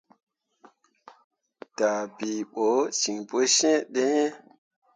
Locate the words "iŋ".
4.21-4.29